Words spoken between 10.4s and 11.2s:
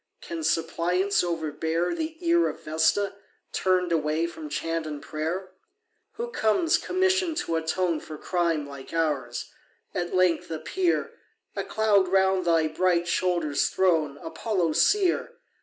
appear,